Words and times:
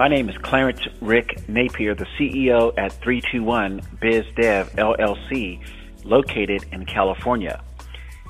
My 0.00 0.08
name 0.08 0.30
is 0.30 0.38
Clarence 0.38 0.80
Rick 1.02 1.46
Napier, 1.46 1.94
the 1.94 2.06
CEO 2.18 2.72
at 2.78 2.90
321 3.02 3.82
BizDev 4.00 4.70
LLC, 4.70 5.62
located 6.06 6.64
in 6.72 6.86
California. 6.86 7.62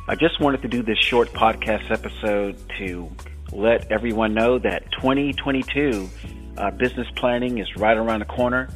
I 0.09 0.17
just 0.17 0.41
wanted 0.41 0.63
to 0.63 0.69
do 0.69 0.83
this 0.83 0.99
short 0.99 1.29
podcast 1.29 1.89
episode 1.93 2.61
to 2.79 3.09
let 3.53 3.93
everyone 3.93 4.35
know 4.35 4.59
that 4.59 4.91
2022 4.95 6.11
uh, 6.57 6.73
business 6.73 7.07
planning 7.15 7.59
is 7.59 7.69
right 7.77 7.97
around 7.97 8.19
the 8.19 8.25
corner, 8.25 8.69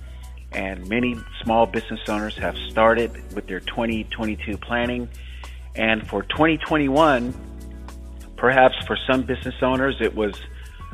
and 0.52 0.88
many 0.88 1.16
small 1.42 1.66
business 1.66 1.98
owners 2.06 2.36
have 2.36 2.56
started 2.70 3.10
with 3.34 3.48
their 3.48 3.58
2022 3.58 4.56
planning. 4.58 5.08
And 5.74 6.06
for 6.06 6.22
2021, 6.22 7.34
perhaps 8.36 8.76
for 8.86 8.96
some 9.10 9.22
business 9.22 9.56
owners, 9.62 9.96
it 10.00 10.14
was 10.14 10.40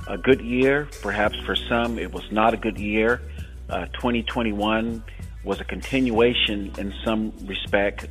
a 0.08 0.18
good 0.18 0.40
year. 0.40 0.88
Perhaps 1.02 1.36
for 1.46 1.56
some, 1.56 1.98
it 1.98 2.12
was 2.12 2.24
not 2.30 2.54
a 2.54 2.56
good 2.56 2.78
year. 2.78 3.20
Uh, 3.68 3.86
2021 3.86 5.02
was 5.44 5.60
a 5.60 5.64
continuation 5.64 6.72
in 6.78 6.92
some 7.04 7.32
respect 7.44 8.06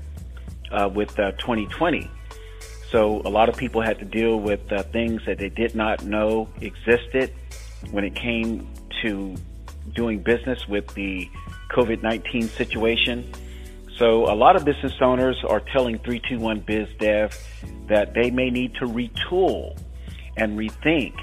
uh, 0.72 0.90
with 0.94 1.18
uh, 1.20 1.32
2020. 1.34 2.10
So 2.92 3.22
a 3.24 3.30
lot 3.30 3.50
of 3.50 3.58
people 3.58 3.82
had 3.82 4.00
to 4.00 4.06
deal 4.06 4.40
with 4.40 4.72
uh, 4.72 4.84
things 4.84 5.22
that 5.28 5.38
they 5.38 5.50
did 5.50 5.76
not 5.76 6.04
know 6.04 6.50
existed 6.62 7.34
when 7.92 8.04
it 8.04 8.16
came 8.16 8.68
to 9.04 9.36
doing 9.94 10.20
business 10.20 10.68
with 10.68 10.88
the 10.96 11.30
COVID 11.72 12.02
19 12.02 12.50
situation. 12.50 13.32
So 13.98 14.32
a 14.32 14.34
lot 14.34 14.56
of 14.56 14.66
business 14.66 14.94
owners 15.02 15.44
are 15.48 15.60
telling 15.60 16.00
321 16.00 16.62
BizDev 16.62 17.88
that 17.88 18.14
they 18.14 18.32
may 18.32 18.50
need 18.50 18.74
to 18.76 18.86
retool 18.86 19.78
and 20.38 20.58
rethink 20.58 21.14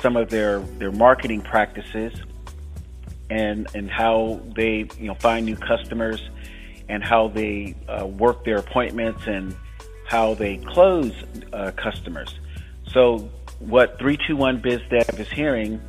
some 0.00 0.16
of 0.16 0.30
their, 0.30 0.60
their 0.60 0.92
marketing 0.92 1.40
practices 1.40 2.12
and, 3.30 3.68
and 3.74 3.90
how 3.90 4.40
they 4.56 4.88
you 4.98 5.08
know, 5.08 5.14
find 5.14 5.44
new 5.44 5.56
customers 5.56 6.20
and 6.88 7.04
how 7.04 7.28
they 7.28 7.74
uh, 7.88 8.06
work 8.06 8.44
their 8.44 8.56
appointments 8.56 9.26
and 9.26 9.54
how 10.06 10.34
they 10.34 10.56
close 10.56 11.12
uh, 11.52 11.70
customers. 11.76 12.38
So 12.92 13.30
what 13.58 13.98
321 13.98 14.62
BizDev 14.62 15.20
is 15.20 15.28
hearing 15.30 15.80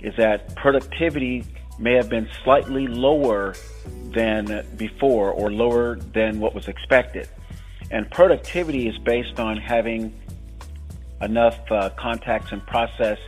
is 0.00 0.14
that 0.16 0.54
productivity 0.56 1.44
may 1.78 1.94
have 1.94 2.08
been 2.08 2.28
slightly 2.44 2.86
lower 2.86 3.54
than 4.10 4.66
before 4.76 5.30
or 5.30 5.50
lower 5.50 5.96
than 5.96 6.38
what 6.38 6.54
was 6.54 6.68
expected. 6.68 7.28
And 7.90 8.10
productivity 8.10 8.88
is 8.88 8.98
based 8.98 9.38
on 9.38 9.56
having 9.56 10.14
enough 11.22 11.58
uh, 11.70 11.90
contacts 11.90 12.52
and 12.52 12.64
process 12.66 13.18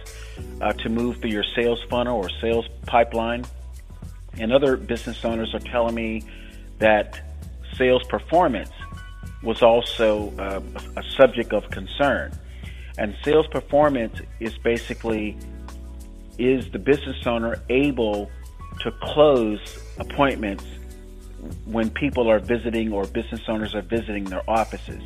uh, 0.61 0.73
to 0.73 0.89
move 0.89 1.19
through 1.19 1.31
your 1.31 1.45
sales 1.55 1.83
funnel 1.89 2.17
or 2.17 2.29
sales 2.41 2.67
pipeline. 2.87 3.45
And 4.39 4.53
other 4.53 4.77
business 4.77 5.25
owners 5.25 5.55
are 5.55 5.61
telling 5.61 5.95
me 5.95 6.23
that 6.79 7.21
sales 7.77 8.03
performance 8.05 8.73
was 9.43 9.63
also 9.63 10.33
uh, 10.39 10.61
a 10.97 11.03
subject 11.17 11.53
of 11.53 11.71
concern. 11.71 12.37
And 12.99 13.17
sales 13.25 13.47
performance 13.49 14.21
is 14.41 14.57
basically 14.59 15.37
is 16.39 16.69
the 16.71 16.79
business 16.79 17.27
owner 17.27 17.63
able 17.69 18.31
to 18.81 18.91
close 19.03 19.79
appointments 19.99 20.65
when 21.65 21.91
people 21.91 22.29
are 22.29 22.39
visiting 22.39 22.93
or 22.93 23.07
business 23.07 23.43
owners 23.49 23.75
are 23.75 23.83
visiting 23.83 24.25
their 24.25 24.49
offices. 24.49 25.03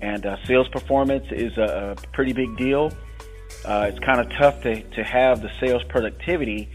And 0.00 0.24
uh, 0.24 0.36
sales 0.44 0.68
performance 0.68 1.26
is 1.30 1.56
a, 1.56 1.96
a 1.96 2.06
pretty 2.12 2.32
big 2.32 2.56
deal. 2.56 2.92
Uh, 3.64 3.90
it's 3.90 3.98
kind 4.00 4.20
of 4.20 4.30
tough 4.38 4.62
to, 4.62 4.82
to 4.90 5.04
have 5.04 5.42
the 5.42 5.50
sales 5.60 5.82
productivity 5.88 6.68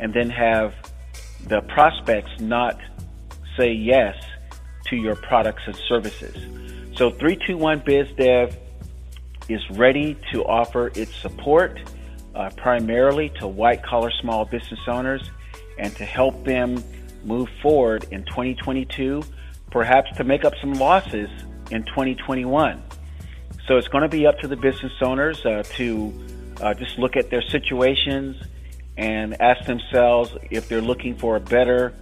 and 0.00 0.14
then 0.14 0.30
have 0.30 0.74
the 1.46 1.60
prospects 1.62 2.30
not 2.40 2.78
say 3.56 3.72
yes 3.72 4.16
to 4.86 4.96
your 4.96 5.16
products 5.16 5.62
and 5.66 5.76
services. 5.88 6.36
So 6.96 7.10
321 7.10 7.80
BizDev 7.80 8.56
is 9.48 9.60
ready 9.70 10.16
to 10.32 10.44
offer 10.44 10.90
its 10.94 11.14
support 11.16 11.80
uh, 12.34 12.50
primarily 12.56 13.30
to 13.40 13.46
white 13.46 13.82
collar 13.82 14.10
small 14.20 14.44
business 14.44 14.80
owners 14.86 15.30
and 15.78 15.94
to 15.96 16.04
help 16.04 16.44
them 16.44 16.82
move 17.24 17.48
forward 17.60 18.06
in 18.10 18.24
2022, 18.24 19.22
perhaps 19.70 20.14
to 20.16 20.24
make 20.24 20.44
up 20.44 20.54
some 20.60 20.74
losses 20.74 21.28
in 21.72 21.84
2021. 21.84 22.82
So 23.66 23.78
it's 23.78 23.88
going 23.88 24.02
to 24.02 24.08
be 24.08 24.26
up 24.26 24.38
to 24.40 24.48
the 24.48 24.56
business 24.56 24.92
owners 25.00 25.46
uh, 25.46 25.62
to 25.76 26.12
uh, 26.60 26.74
just 26.74 26.98
look 26.98 27.16
at 27.16 27.30
their 27.30 27.40
situations 27.42 28.36
and 28.96 29.40
ask 29.40 29.64
themselves 29.66 30.36
if 30.50 30.68
they're 30.68 30.82
looking 30.82 31.16
for 31.16 31.36
a 31.36 31.40
better, 31.40 31.94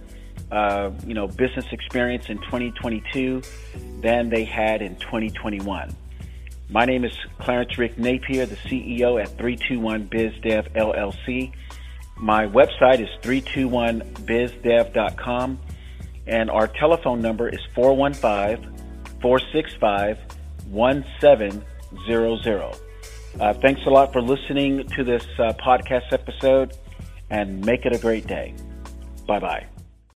uh, 0.51 0.89
you 1.05 1.13
know, 1.13 1.27
business 1.27 1.65
experience 1.71 2.29
in 2.29 2.39
2022 2.39 3.43
than 4.01 4.29
they 4.29 4.43
had 4.43 4.81
in 4.81 4.97
2021. 4.97 5.95
My 6.69 6.85
name 6.85 7.05
is 7.05 7.17
Clarence 7.39 7.77
Rick 7.77 7.97
Napier, 7.97 8.45
the 8.45 8.55
CEO 8.55 9.21
at 9.21 9.29
321 9.37 10.09
BizDev 10.09 10.73
LLC. 10.75 11.53
My 12.17 12.47
website 12.47 12.99
is 13.01 13.09
321bizdev.com 13.21 15.59
and 16.27 16.49
our 16.49 16.67
telephone 16.67 17.21
number 17.21 17.47
is 17.49 17.59
415 17.75 18.70
465 19.21 20.17
1700. 20.69 22.75
Uh, 23.39 23.53
thanks 23.53 23.81
a 23.85 23.89
lot 23.89 24.11
for 24.11 24.21
listening 24.21 24.85
to 24.89 25.03
this 25.03 25.25
uh, 25.39 25.53
podcast 25.53 26.11
episode 26.11 26.75
and 27.29 27.63
make 27.65 27.85
it 27.85 27.93
a 27.93 27.97
great 27.97 28.27
day. 28.27 28.53
Bye 29.27 29.39
bye. 29.39 29.70